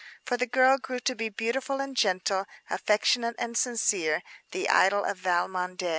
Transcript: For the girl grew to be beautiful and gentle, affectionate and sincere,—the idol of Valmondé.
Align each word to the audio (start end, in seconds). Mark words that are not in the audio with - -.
For 0.25 0.35
the 0.35 0.47
girl 0.47 0.79
grew 0.79 0.99
to 1.01 1.13
be 1.13 1.29
beautiful 1.29 1.79
and 1.79 1.95
gentle, 1.95 2.47
affectionate 2.71 3.35
and 3.37 3.55
sincere,—the 3.55 4.67
idol 4.67 5.03
of 5.05 5.19
Valmondé. 5.19 5.89